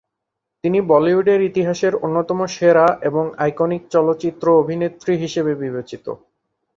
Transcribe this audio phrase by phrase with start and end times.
[0.63, 6.05] তিনি বলিউডের ইতিহাসের অন্যতম সেরা এবং আইকনিক চলচ্চিত্র অভিনেত্রী হিসাবে বিবেচিত।